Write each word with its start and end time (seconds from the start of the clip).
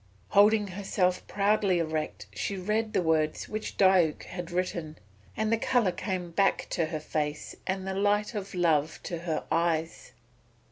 Holding 0.29 0.69
herself 0.69 1.27
proudly 1.27 1.77
erect, 1.77 2.25
she 2.33 2.57
read 2.57 2.93
the 2.93 3.03
words 3.03 3.47
which 3.47 3.77
Diuk 3.77 4.23
had 4.23 4.49
written, 4.49 4.97
and 5.37 5.53
the 5.53 5.59
colour 5.59 5.91
came 5.91 6.31
back 6.31 6.65
to 6.71 6.87
her 6.87 6.99
face 6.99 7.55
and 7.67 7.85
the 7.87 7.93
light 7.93 8.33
of 8.33 8.55
love 8.55 8.99
to 9.03 9.19
her 9.19 9.43
eyes. 9.51 10.13